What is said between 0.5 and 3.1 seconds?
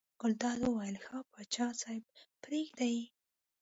وویل ښه پاچا صاحب پرېږده یې.